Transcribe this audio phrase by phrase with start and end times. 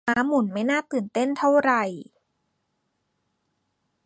[0.07, 1.83] ม้าหมุนไม่น่าตื่นเต้นเท่าไหร่